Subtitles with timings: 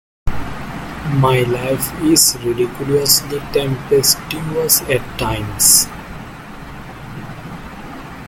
[1.19, 5.85] My life is ridiculously tempestuous at times.